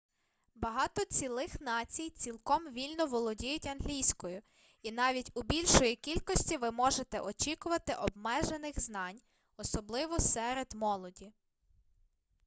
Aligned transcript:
багато 0.55 1.05
цілих 1.05 1.61
націй 1.61 2.09
цілком 2.09 2.73
вільно 2.73 3.05
володіють 3.05 3.65
англійською 3.65 4.41
і 4.81 4.91
навіть 4.91 5.31
у 5.33 5.43
більшої 5.43 5.95
кількості 5.95 6.57
ви 6.57 6.71
можете 6.71 7.19
очікувати 7.19 7.93
обмежених 7.95 8.79
знань 8.79 9.21
особливо 9.57 10.19
серед 10.19 10.73
молоді 10.75 11.31